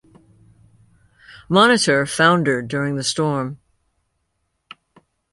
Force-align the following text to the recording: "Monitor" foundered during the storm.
"Monitor" 1.47 2.07
foundered 2.07 2.67
during 2.67 2.95
the 2.95 3.03
storm. 3.03 3.59